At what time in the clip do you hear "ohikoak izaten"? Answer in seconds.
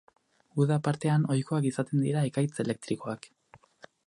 1.35-2.03